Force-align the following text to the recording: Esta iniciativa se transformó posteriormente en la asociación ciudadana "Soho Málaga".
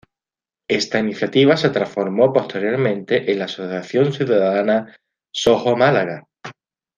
Esta 0.67 0.97
iniciativa 0.97 1.55
se 1.57 1.69
transformó 1.69 2.33
posteriormente 2.33 3.31
en 3.31 3.37
la 3.37 3.45
asociación 3.45 4.11
ciudadana 4.11 4.97
"Soho 5.31 5.77
Málaga". 5.77 6.27